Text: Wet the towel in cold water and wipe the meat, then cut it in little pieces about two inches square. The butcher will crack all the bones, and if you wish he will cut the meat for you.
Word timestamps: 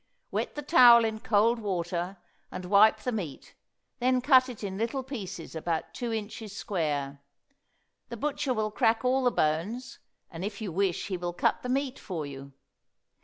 Wet 0.31 0.55
the 0.55 0.63
towel 0.63 1.05
in 1.05 1.19
cold 1.19 1.59
water 1.59 2.17
and 2.51 2.65
wipe 2.65 3.01
the 3.01 3.11
meat, 3.11 3.53
then 3.99 4.19
cut 4.19 4.49
it 4.49 4.63
in 4.63 4.75
little 4.79 5.03
pieces 5.03 5.53
about 5.55 5.93
two 5.93 6.11
inches 6.11 6.55
square. 6.57 7.21
The 8.09 8.17
butcher 8.17 8.51
will 8.55 8.71
crack 8.71 9.05
all 9.05 9.23
the 9.23 9.29
bones, 9.29 9.99
and 10.31 10.43
if 10.43 10.59
you 10.59 10.71
wish 10.71 11.09
he 11.09 11.17
will 11.17 11.33
cut 11.33 11.61
the 11.61 11.69
meat 11.69 11.99
for 11.99 12.25
you. 12.25 12.51